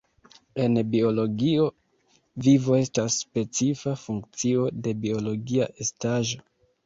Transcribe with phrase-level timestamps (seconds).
[0.61, 1.65] En biologio
[2.47, 6.43] vivo estas specifa funkcio de biologia estaĵo.